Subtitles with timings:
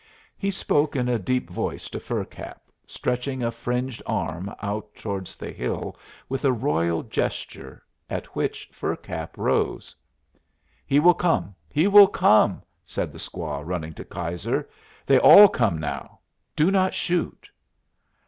[0.35, 5.35] He spoke in a deep voice to Fur Cap, stretching a fringed arm out towards
[5.35, 5.95] the hill
[6.27, 9.95] with a royal gesture, at which Fur Cap rose.
[10.87, 14.67] "He will come, he will come!" said the squaw, running to Keyser.
[15.05, 16.21] "They all come now.
[16.55, 17.51] Do not shoot."